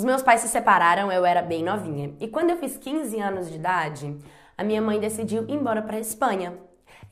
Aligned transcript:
Os 0.00 0.04
meus 0.04 0.22
pais 0.22 0.40
se 0.40 0.48
separaram, 0.48 1.12
eu 1.12 1.26
era 1.26 1.42
bem 1.42 1.62
novinha. 1.62 2.14
E 2.18 2.26
quando 2.26 2.48
eu 2.48 2.56
fiz 2.56 2.78
15 2.78 3.20
anos 3.20 3.50
de 3.50 3.56
idade, 3.56 4.16
a 4.56 4.64
minha 4.64 4.80
mãe 4.80 4.98
decidiu 4.98 5.42
ir 5.42 5.52
embora 5.52 5.82
para 5.82 5.98
a 5.98 6.00
Espanha. 6.00 6.54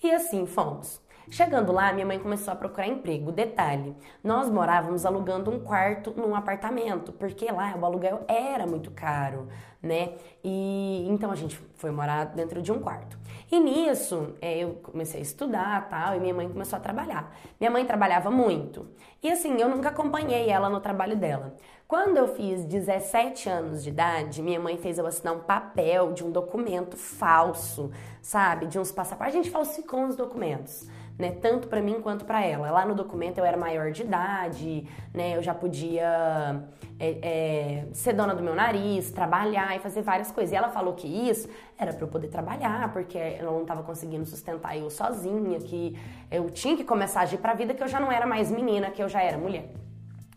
E 0.03 0.11
assim 0.11 0.47
fomos. 0.47 0.99
Chegando 1.31 1.73
lá, 1.73 1.93
minha 1.93 2.07
mãe 2.07 2.19
começou 2.19 2.53
a 2.53 2.57
procurar 2.57 2.87
emprego. 2.87 3.31
Detalhe: 3.31 3.95
nós 4.25 4.49
morávamos 4.49 5.05
alugando 5.05 5.51
um 5.51 5.61
quarto 5.61 6.15
num 6.17 6.35
apartamento, 6.35 7.13
porque 7.13 7.51
lá 7.53 7.77
o 7.77 7.85
aluguel 7.85 8.25
era 8.27 8.67
muito 8.67 8.91
caro, 8.91 9.47
né? 9.83 10.15
E 10.43 11.07
então 11.09 11.31
a 11.31 11.35
gente 11.35 11.57
foi 11.77 11.91
morar 11.91 12.25
dentro 12.25 12.63
de 12.63 12.73
um 12.73 12.81
quarto. 12.81 13.19
E 13.51 13.61
nisso, 13.61 14.35
é, 14.41 14.59
eu 14.59 14.75
comecei 14.83 15.21
a 15.21 15.23
estudar 15.23 15.89
tal, 15.89 16.17
e 16.17 16.21
minha 16.21 16.35
mãe 16.35 16.49
começou 16.49 16.79
a 16.79 16.81
trabalhar. 16.81 17.35
Minha 17.61 17.71
mãe 17.71 17.85
trabalhava 17.85 18.31
muito. 18.31 18.87
E 19.23 19.31
assim, 19.31 19.61
eu 19.61 19.69
nunca 19.69 19.91
acompanhei 19.91 20.49
ela 20.49 20.71
no 20.71 20.81
trabalho 20.81 21.17
dela. 21.17 21.55
Quando 21.87 22.17
eu 22.19 22.29
fiz 22.29 22.65
17 22.65 23.49
anos 23.49 23.83
de 23.83 23.91
idade, 23.91 24.43
minha 24.43 24.61
mãe 24.61 24.77
fez 24.77 24.99
eu 24.99 25.07
assinar 25.07 25.35
um 25.35 25.41
papel 25.41 26.13
de 26.13 26.25
um 26.25 26.31
documento 26.31 26.97
falso, 26.97 27.91
sabe? 28.21 28.67
De 28.67 28.79
uns 28.79 28.93
passaportes. 28.93 29.35
A 29.35 29.39
gente 29.39 29.51
falsificou 29.51 30.01
uns 30.01 30.17
documentos 30.17 30.87
né? 31.19 31.33
Tanto 31.33 31.67
para 31.67 31.83
mim 31.83 32.01
quanto 32.01 32.25
para 32.25 32.45
ela. 32.45 32.71
Lá 32.71 32.87
no 32.87 32.95
documento 32.95 33.39
eu 33.39 33.45
era 33.45 33.57
maior 33.57 33.91
de 33.91 34.03
idade, 34.03 34.87
né? 35.13 35.37
Eu 35.37 35.43
já 35.43 35.53
podia 35.53 36.63
é, 37.01 37.19
é, 37.23 37.85
ser 37.93 38.13
dona 38.13 38.35
do 38.35 38.43
meu 38.43 38.55
nariz, 38.55 39.11
trabalhar 39.11 39.77
e 39.77 39.81
fazer 39.81 40.03
várias 40.03 40.31
coisas. 40.31 40.53
E 40.53 40.57
ela 40.57 40.69
falou 40.69 40.95
que 40.95 41.09
isso 41.09 41.49
era 41.77 41.93
para 41.93 42.05
eu 42.05 42.09
poder 42.09 42.29
trabalhar, 42.29 42.93
porque 42.93 43.19
ela 43.19 43.51
não 43.51 43.63
estava 43.63 43.83
conseguindo 43.83 44.25
sustentar 44.25 44.77
eu 44.79 44.89
sozinha, 44.91 45.59
que 45.59 45.99
eu 46.31 46.49
tinha 46.51 46.77
que 46.77 46.85
começar 46.85 47.21
a 47.21 47.23
agir 47.25 47.39
para 47.39 47.53
a 47.53 47.55
vida, 47.55 47.75
que 47.75 47.83
eu 47.83 47.89
já 47.89 47.99
não 47.99 48.13
era 48.13 48.27
mais 48.27 48.51
menina, 48.51 48.91
que 48.91 49.03
eu 49.03 49.09
já 49.09 49.21
era 49.21 49.37
mulher. 49.37 49.73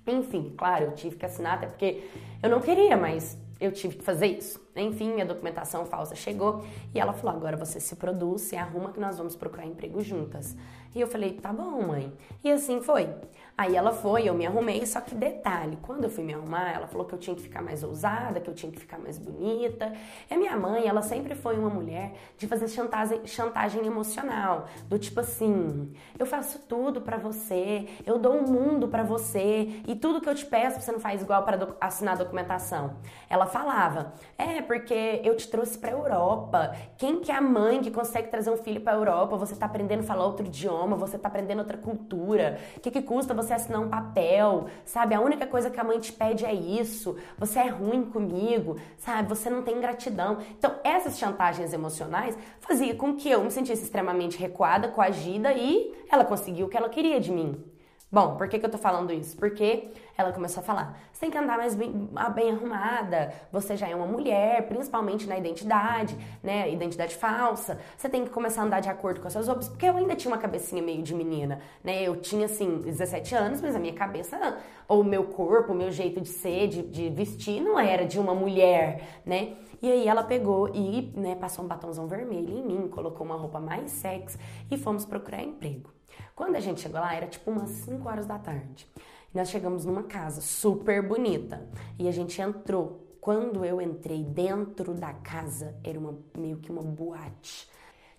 Enfim, 0.08 0.54
claro, 0.58 0.86
eu 0.86 0.92
tive 0.94 1.16
que 1.16 1.26
assinar, 1.26 1.56
até 1.56 1.68
porque 1.68 2.04
eu 2.42 2.50
não 2.50 2.60
queria, 2.60 2.98
mas 2.98 3.38
eu 3.60 3.72
tive 3.72 3.98
que 3.98 4.04
fazer 4.04 4.26
isso. 4.28 4.60
Enfim, 4.76 5.14
minha 5.14 5.26
documentação 5.26 5.86
falsa 5.86 6.16
chegou 6.16 6.64
e 6.94 7.00
ela 7.00 7.14
falou: 7.14 7.36
agora 7.36 7.58
você 7.58 7.80
se 7.80 7.96
produz, 7.96 8.42
se 8.42 8.56
arruma 8.56 8.92
que 8.92 9.00
nós 9.00 9.18
vamos 9.18 9.36
procurar 9.36 9.66
emprego 9.66 10.02
juntas. 10.02 10.56
E 10.94 11.00
eu 11.00 11.08
falei: 11.08 11.34
tá 11.34 11.52
bom, 11.52 11.82
mãe. 11.88 12.12
E 12.44 12.52
assim 12.52 12.82
foi. 12.82 13.10
Aí 13.58 13.76
ela 13.76 13.92
foi, 13.92 14.28
eu 14.28 14.34
me 14.34 14.48
arrumei, 14.48 14.84
só 14.86 15.00
que 15.02 15.14
detalhe, 15.14 15.78
quando 15.84 16.06
eu 16.06 16.10
fui 16.10 16.24
me 16.24 16.34
arrumar, 16.34 16.72
ela 16.72 16.88
falou 16.88 17.06
que 17.06 17.14
eu 17.14 17.20
tinha 17.20 17.36
que 17.36 17.42
ficar 17.42 17.62
mais 17.62 17.84
ousada, 17.84 18.40
que 18.40 18.50
eu 18.50 18.56
tinha 18.56 18.72
que 18.72 18.80
ficar 18.80 18.98
mais 18.98 19.20
bonita. 19.20 19.94
E 20.30 20.34
a 20.34 20.38
minha 20.38 20.58
mãe, 20.58 20.88
ela 20.88 21.02
sempre 21.02 21.36
foi 21.36 21.60
uma 21.60 21.70
mulher 21.70 22.14
de 22.38 22.48
fazer 22.48 22.68
chantagem, 22.68 23.26
chantagem 23.28 23.86
emocional, 23.86 24.68
do 24.88 24.98
tipo 24.98 25.20
assim, 25.20 25.94
eu 26.18 26.26
faço 26.26 26.60
tudo 26.60 27.02
para 27.02 27.18
você, 27.18 27.88
eu 28.06 28.18
dou 28.18 28.34
um 28.34 28.48
mundo 28.48 28.88
para 28.88 29.04
você 29.04 29.82
e 29.88 29.96
tudo 29.96 30.22
que 30.22 30.30
eu 30.30 30.36
te 30.36 30.46
peço 30.46 30.82
você 30.82 30.92
não 30.92 31.00
faz 31.00 31.22
igual 31.22 31.44
para 31.44 31.76
assinar 31.80 32.16
a 32.16 32.18
documentação. 32.18 32.96
Ela 33.30 33.46
falava, 33.46 34.14
é 34.38 34.61
porque 34.62 35.22
eu 35.24 35.36
te 35.36 35.48
trouxe 35.48 35.78
para 35.78 35.92
Europa. 35.92 36.76
Quem 36.98 37.20
que 37.20 37.32
é 37.32 37.36
a 37.36 37.42
mãe 37.42 37.82
que 37.82 37.92
consegue 37.92 38.30
trazer 38.30 38.50
um 38.50 38.58
filho 38.58 38.82
para 38.82 38.94
Europa? 38.94 39.38
Você 39.38 39.56
tá 39.56 39.68
aprendendo 39.68 40.00
a 40.00 40.04
falar 40.04 40.26
outro 40.26 40.46
idioma, 40.48 40.96
você 40.96 41.18
tá 41.18 41.28
aprendendo 41.28 41.60
outra 41.60 41.78
cultura. 41.78 42.58
O 42.76 42.80
que 42.80 42.90
que 42.90 43.02
custa 43.02 43.34
você 43.34 43.52
você 43.52 43.54
assinar 43.54 43.82
um 43.82 43.90
papel, 43.90 44.68
sabe? 44.86 45.14
A 45.14 45.22
única 45.22 45.46
coisa 45.46 45.70
que 45.70 45.80
a 45.80 45.84
mãe 45.84 46.00
te 46.00 46.14
pede 46.14 46.46
é 46.46 46.54
isso. 46.54 47.18
Você 47.38 47.60
é 47.60 47.68
ruim 47.68 48.06
comigo, 48.06 48.78
sabe? 48.98 49.28
Você 49.30 49.50
não 49.50 49.62
tem 49.62 49.80
gratidão. 49.80 50.38
Então, 50.58 50.76
essas 50.84 51.18
chantagens 51.18 51.74
emocionais 51.74 52.38
fazia 52.60 52.96
com 52.96 53.16
que 53.16 53.30
eu 53.30 53.44
me 53.44 53.52
sentisse 53.52 53.84
extremamente 53.84 54.38
recuada, 54.38 54.88
coagida 54.88 55.52
e 55.54 55.94
ela 56.10 56.24
conseguiu 56.24 56.68
o 56.68 56.70
que 56.70 56.78
ela 56.78 56.90
queria 56.90 57.20
de 57.20 57.32
mim. 57.32 57.71
Bom, 58.12 58.36
por 58.36 58.50
que, 58.50 58.60
que 58.60 58.66
eu 58.66 58.70
tô 58.70 58.78
falando 58.78 59.14
isso? 59.14 59.38
Porque 59.38 59.90
ela 60.18 60.34
começou 60.34 60.60
a 60.62 60.66
falar: 60.66 61.00
você 61.14 61.22
tem 61.22 61.32
que 61.32 61.38
andar 61.38 61.58
mais 61.58 61.74
bem, 61.74 62.10
ah, 62.18 62.30
bem, 62.30 62.52
arrumada, 62.52 63.34
você 63.54 63.78
já 63.78 63.88
é 63.88 63.96
uma 63.96 64.06
mulher, 64.06 64.68
principalmente 64.68 65.26
na 65.26 65.38
identidade, 65.38 66.18
né? 66.44 66.70
Identidade 66.70 67.16
falsa. 67.16 67.80
Você 67.96 68.10
tem 68.10 68.26
que 68.26 68.30
começar 68.30 68.64
a 68.64 68.66
andar 68.66 68.82
de 68.82 68.90
acordo 68.90 69.22
com 69.22 69.28
as 69.28 69.34
suas 69.34 69.48
roupas, 69.48 69.70
porque 69.70 69.86
eu 69.86 69.96
ainda 69.96 70.14
tinha 70.14 70.30
uma 70.30 70.38
cabecinha 70.38 70.84
meio 70.84 71.02
de 71.02 71.16
menina, 71.16 71.62
né? 71.82 72.04
Eu 72.04 72.18
tinha, 72.18 72.48
assim, 72.48 72.80
17 72.80 73.34
anos, 73.34 73.62
mas 73.62 73.78
a 73.78 73.80
minha 73.80 73.94
cabeça, 73.94 74.58
ou 74.90 75.00
o 75.02 75.06
meu 75.06 75.24
corpo, 75.26 75.72
o 75.72 75.76
meu 75.76 75.90
jeito 75.90 76.20
de 76.20 76.28
ser, 76.28 76.68
de, 76.68 76.82
de 76.84 77.10
vestir, 77.10 77.62
não 77.62 77.80
era 77.80 78.06
de 78.06 78.20
uma 78.20 78.36
mulher, 78.36 79.22
né? 79.26 79.56
E 79.82 79.90
aí 79.90 80.06
ela 80.06 80.24
pegou 80.24 80.68
e 80.76 81.14
né, 81.16 81.36
passou 81.36 81.64
um 81.64 81.68
batomzão 81.68 82.08
vermelho 82.08 82.58
em 82.58 82.62
mim, 82.62 82.88
colocou 82.90 83.26
uma 83.26 83.38
roupa 83.38 83.60
mais 83.60 83.90
sexy 83.92 84.38
e 84.70 84.78
fomos 84.78 85.06
procurar 85.06 85.42
emprego. 85.42 86.01
Quando 86.36 86.56
a 86.56 86.60
gente 86.60 86.82
chegou 86.82 87.00
lá, 87.00 87.14
era 87.14 87.28
tipo 87.28 87.50
umas 87.52 87.70
5 87.70 88.08
horas 88.08 88.26
da 88.26 88.38
tarde. 88.40 88.88
E 89.34 89.38
nós 89.38 89.50
chegamos 89.50 89.86
numa 89.86 90.04
casa 90.04 90.42
super 90.42 91.02
bonita. 91.08 91.66
E 91.98 92.08
a 92.08 92.12
gente 92.12 92.42
entrou. 92.42 93.08
Quando 93.22 93.64
eu 93.64 93.80
entrei 93.80 94.24
dentro 94.24 94.94
da 94.94 95.14
casa, 95.14 95.76
era 95.84 96.00
uma, 96.00 96.18
meio 96.36 96.58
que 96.58 96.72
uma 96.72 96.82
boate. 96.82 97.70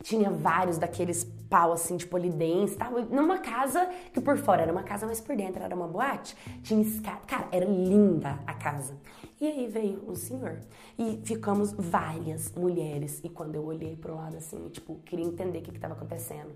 Tinha 0.02 0.30
vários 0.30 0.78
daqueles 0.78 1.24
pau 1.48 1.72
assim 1.72 1.96
de 1.96 2.06
polidense, 2.06 2.76
tava 2.76 3.02
numa 3.02 3.38
casa 3.38 3.88
que 4.12 4.20
por 4.20 4.36
fora 4.36 4.62
era 4.62 4.72
uma 4.72 4.82
casa, 4.82 5.06
mas 5.06 5.20
por 5.20 5.36
dentro 5.36 5.62
era 5.62 5.74
uma 5.74 5.86
boate. 5.86 6.36
Tinha 6.62 6.80
escada, 6.82 7.20
cara, 7.26 7.48
era 7.52 7.64
linda 7.64 8.38
a 8.46 8.54
casa. 8.54 8.96
E 9.40 9.46
aí 9.46 9.66
veio 9.66 10.02
um 10.08 10.14
senhor 10.14 10.60
e 10.98 11.20
ficamos 11.24 11.72
várias 11.72 12.52
mulheres. 12.52 13.20
E 13.22 13.28
quando 13.28 13.54
eu 13.54 13.64
olhei 13.64 13.96
pro 13.96 14.16
lado 14.16 14.36
assim, 14.36 14.68
tipo, 14.68 14.96
queria 15.04 15.24
entender 15.24 15.58
o 15.58 15.62
que 15.62 15.70
estava 15.70 15.94
acontecendo. 15.94 16.52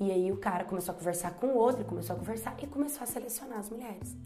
E 0.00 0.10
aí 0.10 0.32
o 0.32 0.38
cara 0.38 0.64
começou 0.64 0.94
a 0.94 0.96
conversar 0.96 1.34
com 1.34 1.48
o 1.48 1.56
outro, 1.58 1.84
começou 1.84 2.16
a 2.16 2.18
conversar 2.18 2.56
e 2.62 2.66
começou 2.66 3.02
a 3.02 3.06
selecionar 3.06 3.58
as 3.58 3.68
mulheres. 3.68 4.16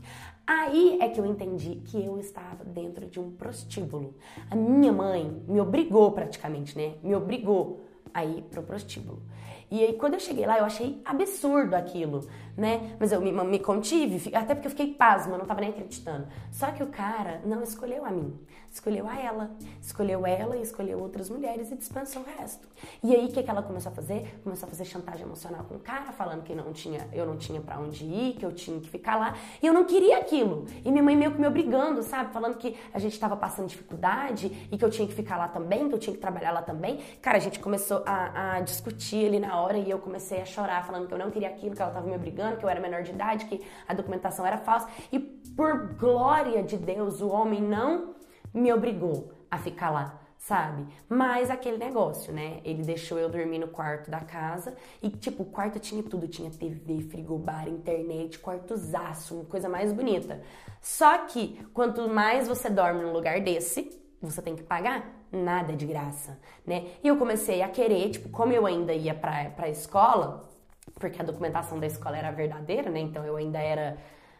Aí 0.46 0.98
é 1.00 1.08
que 1.08 1.18
eu 1.18 1.26
entendi 1.26 1.82
que 1.84 2.04
eu 2.04 2.16
estava 2.20 2.64
dentro 2.64 3.06
de 3.06 3.18
um 3.18 3.32
prostíbulo. 3.32 4.14
A 4.48 4.54
minha 4.54 4.92
mãe 4.92 5.42
me 5.48 5.60
obrigou 5.60 6.12
praticamente, 6.12 6.76
né? 6.78 6.94
Me 7.02 7.12
obrigou 7.16 7.80
a 8.14 8.24
ir 8.24 8.42
pro 8.42 8.62
prostíbulo. 8.62 9.20
E 9.70 9.82
aí, 9.82 9.92
quando 9.94 10.14
eu 10.14 10.20
cheguei 10.20 10.46
lá, 10.46 10.58
eu 10.58 10.64
achei 10.64 11.00
absurdo 11.04 11.74
aquilo, 11.74 12.26
né? 12.56 12.96
Mas 12.98 13.12
eu 13.12 13.20
me, 13.20 13.32
me 13.32 13.58
contive, 13.58 14.34
até 14.34 14.54
porque 14.54 14.66
eu 14.66 14.70
fiquei 14.70 14.94
pasma, 14.94 15.36
não 15.36 15.44
tava 15.44 15.60
nem 15.60 15.70
acreditando. 15.70 16.26
Só 16.52 16.70
que 16.70 16.82
o 16.82 16.88
cara 16.88 17.40
não 17.44 17.62
escolheu 17.62 18.04
a 18.04 18.10
mim, 18.10 18.38
escolheu 18.70 19.08
a 19.08 19.18
ela. 19.18 19.50
Escolheu 19.80 20.26
ela 20.26 20.56
e 20.56 20.62
escolheu 20.62 21.00
outras 21.00 21.30
mulheres 21.30 21.70
e 21.70 21.76
dispensou 21.76 22.22
o 22.22 22.24
resto. 22.38 22.66
E 23.02 23.14
aí, 23.14 23.26
o 23.26 23.28
que, 23.28 23.42
que 23.42 23.50
ela 23.50 23.62
começou 23.62 23.90
a 23.92 23.94
fazer? 23.94 24.40
Começou 24.42 24.66
a 24.66 24.70
fazer 24.70 24.84
chantagem 24.84 25.24
emocional 25.24 25.64
com 25.64 25.76
o 25.76 25.78
cara, 25.78 26.12
falando 26.12 26.42
que 26.42 26.54
não 26.54 26.72
tinha, 26.72 27.08
eu 27.12 27.26
não 27.26 27.36
tinha 27.36 27.60
para 27.60 27.78
onde 27.78 28.04
ir, 28.04 28.34
que 28.34 28.44
eu 28.44 28.52
tinha 28.52 28.80
que 28.80 28.88
ficar 28.88 29.16
lá. 29.16 29.34
E 29.62 29.66
eu 29.66 29.72
não 29.72 29.84
queria 29.84 30.18
aquilo. 30.18 30.66
E 30.84 30.90
minha 30.90 31.02
mãe 31.02 31.16
meio 31.16 31.32
que 31.32 31.40
me 31.40 31.46
obrigando, 31.46 32.02
sabe? 32.02 32.32
Falando 32.32 32.56
que 32.56 32.76
a 32.92 32.98
gente 32.98 33.18
tava 33.18 33.36
passando 33.36 33.68
dificuldade 33.68 34.68
e 34.70 34.76
que 34.76 34.84
eu 34.84 34.90
tinha 34.90 35.06
que 35.06 35.14
ficar 35.14 35.36
lá 35.36 35.48
também, 35.48 35.88
que 35.88 35.94
eu 35.94 35.98
tinha 35.98 36.14
que 36.14 36.20
trabalhar 36.20 36.52
lá 36.52 36.62
também. 36.62 37.00
Cara, 37.20 37.36
a 37.36 37.40
gente 37.40 37.58
começou 37.58 38.02
a, 38.06 38.56
a 38.56 38.60
discutir 38.60 39.26
ali 39.26 39.38
na 39.38 39.53
hora 39.60 39.78
e 39.78 39.90
eu 39.90 39.98
comecei 39.98 40.40
a 40.40 40.44
chorar, 40.44 40.84
falando 40.84 41.06
que 41.06 41.14
eu 41.14 41.18
não 41.18 41.30
queria 41.30 41.48
aquilo, 41.48 41.74
que 41.74 41.82
ela 41.82 41.90
estava 41.90 42.06
me 42.06 42.14
obrigando, 42.14 42.56
que 42.56 42.64
eu 42.64 42.68
era 42.68 42.80
menor 42.80 43.02
de 43.02 43.10
idade, 43.10 43.46
que 43.46 43.64
a 43.86 43.94
documentação 43.94 44.46
era 44.46 44.58
falsa. 44.58 44.88
E 45.12 45.18
por 45.18 45.94
glória 45.94 46.62
de 46.62 46.76
Deus, 46.76 47.20
o 47.20 47.28
homem 47.28 47.60
não 47.60 48.14
me 48.52 48.72
obrigou 48.72 49.32
a 49.50 49.58
ficar 49.58 49.90
lá 49.90 50.20
sabe? 50.44 50.86
Mas 51.08 51.48
aquele 51.48 51.78
negócio, 51.78 52.32
né? 52.32 52.60
Ele 52.64 52.82
deixou 52.82 53.18
eu 53.18 53.30
dormir 53.30 53.58
no 53.58 53.68
quarto 53.68 54.10
da 54.10 54.20
casa 54.20 54.76
e, 55.02 55.08
tipo, 55.08 55.42
o 55.42 55.46
quarto 55.46 55.78
tinha 55.78 56.02
tudo: 56.02 56.28
tinha 56.28 56.50
TV, 56.50 57.00
frigobar, 57.00 57.66
internet, 57.66 58.38
quartozaço, 58.38 59.46
coisa 59.48 59.68
mais 59.70 59.90
bonita. 59.90 60.42
Só 60.82 61.26
que 61.26 61.66
quanto 61.72 62.08
mais 62.08 62.46
você 62.46 62.68
dorme 62.68 63.02
num 63.02 63.12
lugar 63.12 63.40
desse, 63.40 63.90
você 64.20 64.42
tem 64.42 64.54
que 64.54 64.62
pagar 64.62 65.23
nada 65.30 65.74
de 65.74 65.86
graça, 65.86 66.38
né? 66.66 66.86
E 67.02 67.08
eu 67.08 67.16
comecei 67.16 67.62
a 67.62 67.68
querer, 67.68 68.10
tipo, 68.10 68.28
como 68.28 68.52
eu 68.52 68.66
ainda 68.66 68.92
ia 68.92 69.14
pra, 69.14 69.50
pra 69.50 69.68
escola, 69.68 70.48
porque 70.94 71.20
a 71.20 71.24
documentação 71.24 71.78
da 71.78 71.86
escola 71.86 72.16
era 72.16 72.30
verdadeira, 72.30 72.90
né? 72.90 73.00
Então 73.00 73.24
eu 73.24 73.36
ainda 73.36 73.58
era 73.58 73.96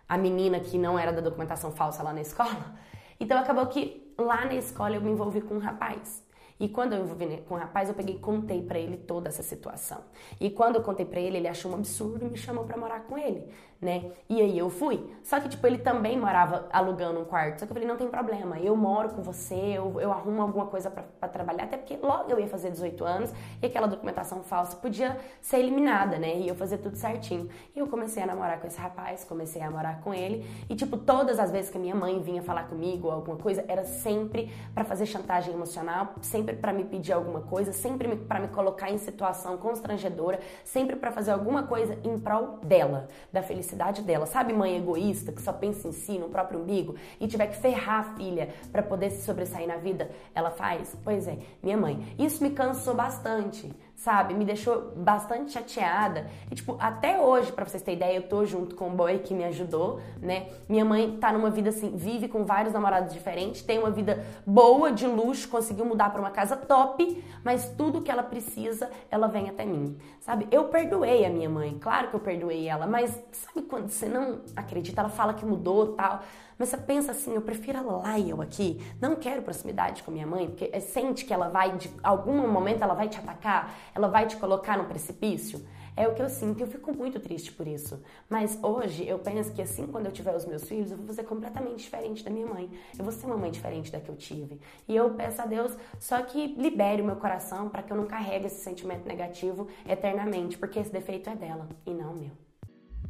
a 0.09 0.17
menina 0.17 0.61
que 0.61 0.79
não 0.79 0.99
era 0.99 1.13
da 1.13 1.21
documentação 1.21 1.73
falsa 1.73 2.03
lá 2.03 2.13
na 2.13 2.21
escola. 2.21 2.75
Então 3.19 3.39
acabou 3.39 3.67
que 3.67 4.13
lá 4.19 4.45
na 4.45 4.55
escola 4.55 4.95
eu 4.97 5.01
me 5.01 5.11
envolvi 5.11 5.41
com 5.41 5.55
um 5.55 5.59
rapaz. 5.59 6.23
E 6.59 6.69
quando 6.69 6.93
eu 6.93 7.03
envolvi 7.03 7.43
com 7.49 7.55
o 7.55 7.59
rapaz, 7.59 7.89
eu 7.89 7.95
peguei 7.95 8.15
e 8.15 8.19
contei 8.19 8.63
para 8.63 8.79
ele 8.79 8.97
toda 8.97 9.29
essa 9.29 9.43
situação. 9.43 10.03
E 10.41 10.51
quando 10.51 10.77
eu 10.77 10.83
contei 10.83 11.05
para 11.05 11.21
ele, 11.21 11.39
ele 11.39 11.49
achou 11.49 11.73
um 11.73 11.75
absurdo 11.75 12.25
e 12.25 12.29
me 12.29 12.37
chamou 12.37 12.65
para 12.65 12.77
morar 12.77 13.01
com 13.01 13.19
ele 13.19 13.49
né? 13.85 14.11
E 14.29 14.41
aí 14.41 14.59
eu 14.59 14.71
fui. 14.71 15.15
Só 15.23 15.39
que, 15.39 15.49
tipo, 15.49 15.65
ele 15.67 15.79
também 15.79 16.19
morava 16.19 16.67
alugando 16.73 17.21
um 17.21 17.25
quarto. 17.25 17.61
Só 17.61 17.67
que 17.67 17.73
eu 17.73 17.75
falei, 17.75 17.87
não 17.87 17.97
tem 17.97 18.09
problema, 18.09 18.59
eu 18.59 18.75
moro 18.75 19.11
com 19.11 19.23
você, 19.23 19.55
eu, 19.55 20.01
eu 20.01 20.11
arrumo 20.11 20.41
alguma 20.41 20.67
coisa 20.67 20.91
para 20.91 21.29
trabalhar, 21.29 21.65
até 21.65 21.77
porque 21.77 21.97
logo 21.97 22.31
eu 22.31 22.41
ia 22.41 22.49
fazer 22.49 22.71
18 22.71 23.05
anos 23.05 23.33
e 23.63 23.67
aquela 23.67 23.87
documentação 23.87 24.43
falsa 24.43 24.77
podia 24.77 25.19
ser 25.41 25.59
eliminada, 25.59 26.19
né? 26.19 26.35
E 26.39 26.49
eu 26.49 26.55
fazer 26.55 26.79
tudo 26.79 26.97
certinho. 26.97 27.49
E 27.77 27.79
eu 27.79 27.87
comecei 27.87 28.23
a 28.23 28.27
namorar 28.27 28.59
com 28.59 28.67
esse 28.67 28.81
rapaz, 28.81 29.23
comecei 29.25 29.61
a 29.61 29.71
morar 29.71 30.01
com 30.01 30.15
ele. 30.15 30.47
E, 30.69 30.75
tipo, 30.75 30.97
todas 30.97 31.39
as 31.39 31.51
vezes 31.51 31.71
que 31.71 31.77
a 31.77 31.81
minha 31.81 31.95
mãe 31.95 32.21
vinha 32.23 32.43
falar 32.43 32.65
comigo 32.65 33.11
alguma 33.11 33.37
coisa, 33.37 33.65
era 33.69 33.85
sempre 33.85 34.51
para 34.75 34.85
fazer 34.85 35.05
chantagem 35.05 35.53
emocional, 35.53 36.15
sempre 36.23 36.57
para 36.57 36.73
me 36.73 36.85
pedir 36.85 37.13
alguma 37.13 37.43
coisa, 37.43 37.71
sempre 37.73 38.17
para 38.17 38.41
me 38.41 38.49
colocar 38.49 38.91
em 38.91 38.97
situação 38.97 39.59
constrangedora, 39.59 40.41
sempre 40.65 40.97
para 40.97 41.13
fazer 41.13 41.33
alguma 41.33 41.65
coisa 41.65 41.99
em 42.03 42.19
prol 42.19 42.59
dela, 42.63 43.09
da 43.31 43.43
felicidade 43.43 43.74
felicidade 43.75 44.03
dela. 44.03 44.27
Sabe, 44.27 44.53
mãe 44.53 44.77
egoísta 44.77 45.33
que 45.33 45.43
só 45.43 45.53
pensa 45.53 45.89
em 45.89 45.93
si, 45.93 46.19
no 46.19 46.29
próprio 46.29 46.61
umbigo 46.61 46.95
e 47.21 47.27
tiver 47.27 47.49
que 47.49 47.57
ferrar 47.57 48.01
a 48.01 48.17
filha 48.17 48.55
para 48.71 48.83
poder 48.83 49.11
se 49.11 49.23
sobressair 49.23 49.67
na 49.67 49.77
vida, 49.77 50.11
ela 50.35 50.51
faz? 50.51 50.97
Pois 51.03 51.27
é, 51.27 51.39
minha 51.63 51.77
mãe. 51.77 52.15
Isso 52.19 52.43
me 52.43 52.51
cansou 52.51 52.95
bastante 52.95 53.71
sabe? 53.97 54.35
Me 54.35 54.45
deixou 54.45 54.93
bastante 54.97 55.53
chateada. 55.53 56.27
E, 56.51 56.55
tipo, 56.55 56.77
até 56.79 57.19
hoje, 57.21 57.53
para 57.53 57.65
vocês 57.65 57.83
terem 57.83 57.97
ideia, 57.97 58.17
eu 58.17 58.29
tô 58.29 58.45
junto 58.45 58.75
com 58.75 58.89
o 58.89 58.91
boy 58.91 59.19
que 59.19 59.33
me 59.33 59.45
ajudou, 59.45 60.01
né? 60.21 60.49
Minha 60.69 60.85
mãe 60.85 61.17
tá 61.19 61.33
numa 61.33 61.51
vida 61.51 61.71
assim, 61.71 61.97
vive 61.97 62.29
com 62.29 62.45
vários 62.45 62.73
namorados 62.73 63.13
diferentes, 63.13 63.63
tem 63.63 63.79
uma 63.79 63.91
vida 63.91 64.25
boa, 64.47 64.93
de 64.93 65.07
luxo, 65.07 65.49
conseguiu 65.49 65.85
mudar 65.85 66.11
para 66.11 66.21
uma 66.21 66.31
casa 66.31 66.57
top, 66.57 67.25
mas 67.43 67.69
tudo 67.77 68.03
que 68.03 68.11
ela 68.11 68.23
precisa, 68.23 68.91
ela 69.11 69.27
vem 69.29 69.49
até 69.49 69.65
mim, 69.65 69.97
sabe? 70.21 70.47
Eu 70.51 70.65
perdoei 70.65 71.25
a 71.25 71.31
minha 71.31 71.49
mãe, 71.49 71.79
claro 71.81 72.09
que 72.09 72.15
eu 72.15 72.21
perdoei 72.21 72.69
ela, 72.69 72.87
mas 72.87 73.11
sabe 73.33 73.67
quando 73.67 73.89
você 73.89 74.07
não 74.07 74.41
acredita? 74.57 75.01
Ela 75.01 75.11
fala 75.11 75.35
que 75.35 75.45
mudou 75.45 75.95
tal. 75.95 76.21
Mas 76.59 76.69
você 76.69 76.77
pensa 76.77 77.11
assim, 77.11 77.35
eu 77.35 77.43
prefiro 77.43 77.79
ela 77.79 77.97
lá 77.97 78.19
e 78.19 78.31
eu 78.31 78.41
aqui. 78.41 78.81
Não 79.01 79.17
quero 79.17 79.43
proximidade 79.43 80.03
com 80.03 80.11
minha 80.11 80.27
mãe, 80.27 80.47
porque 80.47 80.81
sente 80.81 81.25
que 81.25 81.35
ela 81.35 81.49
vai, 81.49 81.77
de 81.77 81.91
algum 82.03 82.47
momento, 82.49 82.83
ela 82.83 82.95
vai 82.95 83.09
te 83.09 83.19
atacar, 83.19 83.75
ela 83.95 84.09
vai 84.09 84.27
te 84.27 84.37
colocar 84.37 84.79
no 84.79 84.85
precipício. 84.85 85.65
É 85.97 86.09
o 86.09 86.15
que 86.15 86.23
eu 86.23 86.29
sinto 86.29 86.61
eu 86.61 86.67
fico 86.67 86.93
muito 86.93 87.21
triste 87.21 87.53
por 87.53 87.69
isso. 87.69 88.03
Mas 88.29 88.59
hoje 88.63 89.07
eu 89.07 89.19
penso 89.19 89.53
que 89.53 89.63
assim, 89.63 89.87
quando 89.87 90.07
eu 90.07 90.13
tiver 90.13 90.35
os 90.35 90.45
meus 90.45 90.65
filhos, 90.65 90.91
eu 90.91 90.97
vou 90.97 91.07
fazer 91.07 91.23
completamente 91.23 91.79
diferente 91.79 92.25
da 92.25 92.31
minha 92.31 92.47
mãe. 92.47 92.69
Eu 92.99 93.05
vou 93.05 93.13
ser 93.13 93.27
uma 93.27 93.37
mãe 93.37 93.51
diferente 93.51 93.93
da 93.93 94.01
que 94.01 94.09
eu 94.09 94.17
tive. 94.17 94.61
E 94.89 94.97
eu 94.97 95.11
peço 95.11 95.41
a 95.41 95.47
Deus 95.47 95.77
só 96.01 96.21
que 96.23 96.49
libere 96.59 97.01
o 97.01 97.05
meu 97.05 97.17
coração 97.17 97.69
para 97.69 97.83
que 97.83 97.93
eu 97.93 97.97
não 97.97 98.07
carregue 98.07 98.47
esse 98.47 98.63
sentimento 98.63 99.07
negativo 99.07 99.69
eternamente, 99.89 100.59
porque 100.59 100.81
esse 100.81 100.91
defeito 100.91 101.31
é 101.31 101.37
dela 101.37 101.69
e 101.87 101.93
não 101.93 102.15
meu. 102.15 102.33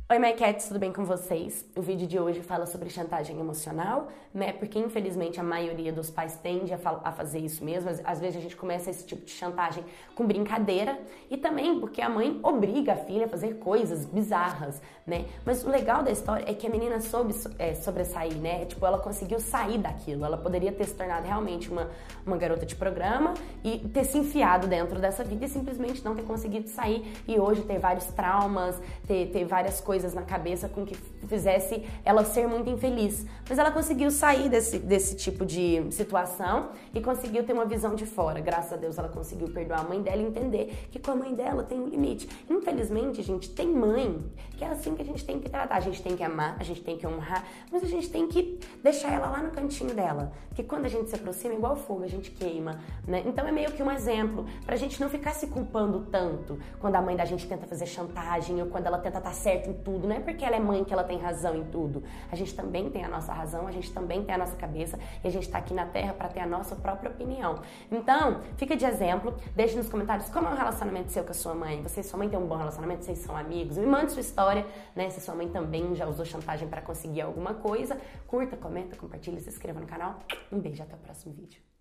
Oi, 0.06 0.18
My 0.18 0.34
Cats, 0.34 0.68
tudo 0.68 0.78
bem 0.78 0.92
com 0.92 1.02
vocês? 1.02 1.64
O 1.74 1.80
vídeo 1.80 2.06
de 2.06 2.18
hoje 2.18 2.42
fala 2.42 2.66
sobre 2.66 2.90
chantagem 2.90 3.40
emocional, 3.40 4.08
né? 4.34 4.52
Porque 4.52 4.78
infelizmente 4.78 5.40
a 5.40 5.42
maioria 5.42 5.90
dos 5.90 6.10
pais 6.10 6.36
tende 6.42 6.74
a, 6.74 6.78
a, 7.02 7.10
fazer 7.10 7.38
isso 7.38 7.64
mesmo. 7.64 7.88
Às 8.04 8.20
vezes 8.20 8.36
a 8.36 8.40
gente 8.40 8.54
começa 8.54 8.90
esse 8.90 9.06
tipo 9.06 9.24
de 9.24 9.30
chantagem 9.30 9.82
com 10.14 10.26
brincadeira 10.26 11.00
e 11.30 11.38
também 11.38 11.80
porque 11.80 12.02
a 12.02 12.10
mãe 12.10 12.38
obriga 12.42 12.92
a 12.92 12.96
filha 12.96 13.24
a 13.24 13.28
fazer 13.28 13.54
coisas 13.54 14.04
bizarras, 14.04 14.78
né? 15.06 15.24
Mas 15.42 15.64
o 15.64 15.70
legal 15.70 16.02
da 16.02 16.10
história 16.10 16.44
é 16.46 16.52
que 16.52 16.66
a 16.66 16.70
menina 16.70 17.00
soube 17.00 17.34
é, 17.58 17.74
sobressair, 17.74 18.36
né? 18.36 18.66
Tipo, 18.66 18.84
ela 18.84 18.98
conseguiu 18.98 19.40
sair 19.40 19.78
daquilo. 19.78 20.26
Ela 20.26 20.36
poderia 20.36 20.70
ter 20.70 20.84
se 20.84 20.94
tornado 20.94 21.26
realmente 21.26 21.70
uma, 21.70 21.88
uma 22.26 22.36
garota 22.36 22.66
de 22.66 22.76
programa 22.76 23.32
e 23.64 23.78
ter 23.78 24.04
se 24.04 24.18
enfiado 24.18 24.66
dentro 24.66 25.00
dessa 25.00 25.24
vida 25.24 25.46
e 25.46 25.48
simplesmente 25.48 26.04
não 26.04 26.14
ter 26.14 26.24
conseguido 26.24 26.68
sair 26.68 27.10
e 27.26 27.40
hoje 27.40 27.62
ter 27.62 27.78
vários 27.78 28.04
traumas, 28.08 28.78
ter, 29.06 29.30
ter 29.30 29.46
várias 29.46 29.80
coisas 29.80 29.93
coisas 29.94 30.12
na 30.12 30.22
cabeça 30.22 30.68
com 30.68 30.84
que 30.84 30.96
fizesse 31.28 31.84
ela 32.04 32.24
ser 32.24 32.48
muito 32.48 32.68
infeliz. 32.68 33.24
Mas 33.48 33.58
ela 33.60 33.70
conseguiu 33.70 34.10
sair 34.10 34.48
desse, 34.48 34.76
desse 34.80 35.14
tipo 35.14 35.46
de 35.46 35.86
situação 35.92 36.70
e 36.92 37.00
conseguiu 37.00 37.44
ter 37.44 37.52
uma 37.52 37.64
visão 37.64 37.94
de 37.94 38.04
fora. 38.04 38.40
Graças 38.40 38.72
a 38.72 38.76
Deus 38.76 38.98
ela 38.98 39.08
conseguiu 39.08 39.48
perdoar 39.50 39.80
a 39.80 39.82
mãe 39.84 40.02
dela 40.02 40.20
e 40.20 40.26
entender 40.26 40.88
que 40.90 40.98
com 40.98 41.12
a 41.12 41.14
mãe 41.14 41.32
dela 41.32 41.62
tem 41.62 41.78
um 41.78 41.86
limite. 41.86 42.28
Infelizmente, 42.50 43.22
gente, 43.22 43.48
tem 43.50 43.68
mãe 43.68 44.20
que 44.56 44.64
é 44.64 44.68
assim 44.68 44.96
que 44.96 45.02
a 45.02 45.04
gente 45.04 45.24
tem 45.24 45.38
que 45.38 45.48
tratar. 45.48 45.76
A 45.76 45.80
gente 45.80 46.02
tem 46.02 46.16
que 46.16 46.24
amar, 46.24 46.56
a 46.58 46.64
gente 46.64 46.80
tem 46.80 46.96
que 46.96 47.06
honrar, 47.06 47.44
mas 47.70 47.84
a 47.84 47.86
gente 47.86 48.10
tem 48.10 48.26
que 48.26 48.58
deixar 48.82 49.12
ela 49.12 49.30
lá 49.30 49.42
no 49.42 49.52
cantinho 49.52 49.94
dela. 49.94 50.32
Porque 50.48 50.64
quando 50.64 50.86
a 50.86 50.88
gente 50.88 51.08
se 51.08 51.14
aproxima, 51.14 51.54
é 51.54 51.56
igual 51.56 51.76
fogo, 51.76 52.02
a 52.02 52.08
gente 52.08 52.32
queima, 52.32 52.80
né? 53.06 53.22
Então 53.26 53.46
é 53.46 53.52
meio 53.52 53.70
que 53.70 53.82
um 53.82 53.90
exemplo 53.90 54.44
pra 54.66 54.74
gente 54.74 55.00
não 55.00 55.08
ficar 55.08 55.34
se 55.34 55.46
culpando 55.46 56.06
tanto 56.10 56.58
quando 56.80 56.96
a 56.96 57.02
mãe 57.02 57.14
da 57.14 57.24
gente 57.24 57.46
tenta 57.46 57.64
fazer 57.66 57.86
chantagem 57.86 58.60
ou 58.60 58.68
quando 58.68 58.86
ela 58.86 58.98
tenta 58.98 59.18
estar 59.18 59.30
tá 59.30 59.34
certa 59.34 59.68
em 59.68 59.74
tudo. 59.84 60.08
Não 60.08 60.16
é 60.16 60.20
porque 60.20 60.44
ela 60.44 60.56
é 60.56 60.60
mãe 60.60 60.82
que 60.82 60.92
ela 60.92 61.04
tem 61.04 61.18
razão 61.18 61.54
em 61.54 61.64
tudo. 61.64 62.02
A 62.32 62.36
gente 62.36 62.54
também 62.54 62.90
tem 62.90 63.04
a 63.04 63.08
nossa 63.08 63.32
razão, 63.32 63.66
a 63.66 63.70
gente 63.70 63.92
também 63.92 64.24
tem 64.24 64.34
a 64.34 64.38
nossa 64.38 64.56
cabeça 64.56 64.98
e 65.22 65.28
a 65.28 65.30
gente 65.30 65.44
está 65.44 65.58
aqui 65.58 65.74
na 65.74 65.86
Terra 65.86 66.14
para 66.14 66.28
ter 66.28 66.40
a 66.40 66.46
nossa 66.46 66.74
própria 66.74 67.10
opinião. 67.10 67.60
Então, 67.92 68.40
fica 68.56 68.76
de 68.76 68.84
exemplo, 68.84 69.34
deixe 69.54 69.76
nos 69.76 69.88
comentários 69.88 70.28
como 70.30 70.48
é 70.48 70.52
o 70.52 70.56
relacionamento 70.56 71.12
seu 71.12 71.22
com 71.22 71.30
a 71.30 71.34
sua 71.34 71.54
mãe. 71.54 71.82
Você 71.82 72.00
e 72.00 72.04
sua 72.04 72.18
mãe 72.18 72.28
tem 72.28 72.38
um 72.38 72.46
bom 72.46 72.56
relacionamento, 72.56 73.04
vocês 73.04 73.18
são 73.18 73.36
amigos. 73.36 73.76
Me 73.76 73.86
mande 73.86 74.12
sua 74.12 74.20
história, 74.20 74.66
né? 74.96 75.10
Se 75.10 75.20
sua 75.20 75.34
mãe 75.34 75.48
também 75.48 75.94
já 75.94 76.06
usou 76.06 76.24
chantagem 76.24 76.66
para 76.66 76.80
conseguir 76.80 77.20
alguma 77.20 77.54
coisa. 77.54 77.98
Curta, 78.26 78.56
comenta, 78.56 78.96
compartilha, 78.96 79.38
se 79.40 79.48
inscreva 79.48 79.80
no 79.80 79.86
canal. 79.86 80.18
Um 80.50 80.58
beijo, 80.58 80.82
até 80.82 80.94
o 80.94 80.98
próximo 80.98 81.34
vídeo. 81.34 81.73